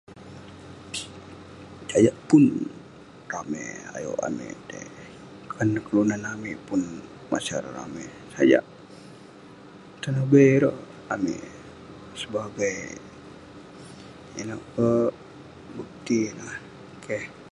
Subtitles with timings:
[1.91, 2.43] sajak pun
[3.31, 4.87] ramey ayuk amik tai,
[5.53, 6.81] kan kelunan amik pun
[7.31, 8.05] masa ireh ramey..
[8.33, 8.63] sajak
[10.01, 10.77] tenobai ireh
[11.15, 11.43] amik
[12.19, 12.77] sebagai
[14.41, 15.09] inouk,
[15.75, 17.23] bukti neh..keh.